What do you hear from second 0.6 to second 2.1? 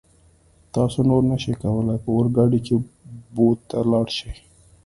تاسو نور نشئ کولای په